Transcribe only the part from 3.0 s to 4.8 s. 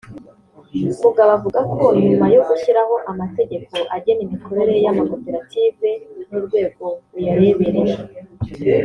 amategeko agena imikorere